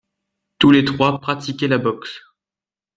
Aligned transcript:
Tous 0.57 0.71
les 0.71 0.83
trois 0.83 1.19
pratiquaient 1.19 1.67
la 1.67 1.77
boxe. 1.77 2.21